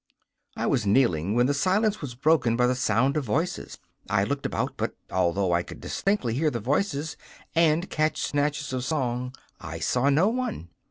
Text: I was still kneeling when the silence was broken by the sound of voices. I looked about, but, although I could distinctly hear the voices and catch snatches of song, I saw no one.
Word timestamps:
I 0.57 0.65
was 0.65 0.81
still 0.81 0.93
kneeling 0.93 1.35
when 1.35 1.45
the 1.45 1.53
silence 1.53 2.01
was 2.01 2.15
broken 2.15 2.55
by 2.57 2.65
the 2.65 2.73
sound 2.73 3.17
of 3.17 3.23
voices. 3.23 3.77
I 4.09 4.23
looked 4.23 4.47
about, 4.47 4.73
but, 4.75 4.95
although 5.11 5.51
I 5.53 5.61
could 5.61 5.79
distinctly 5.79 6.33
hear 6.33 6.49
the 6.49 6.59
voices 6.59 7.17
and 7.53 7.87
catch 7.87 8.19
snatches 8.19 8.73
of 8.73 8.83
song, 8.83 9.35
I 9.59 9.77
saw 9.77 10.09
no 10.09 10.27
one. 10.27 10.69